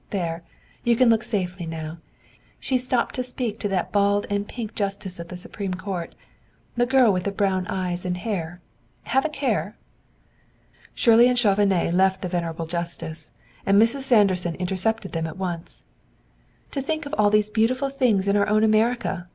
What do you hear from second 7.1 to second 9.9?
with the brown eyes and hair, have a care!"